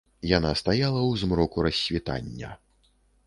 Яна 0.37 0.51
стаяла 0.61 0.97
ў 0.99 1.11
змроку 1.23 1.67
рассвітання. 1.67 2.49